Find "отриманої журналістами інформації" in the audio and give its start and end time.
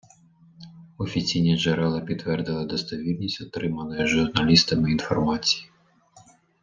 3.41-5.69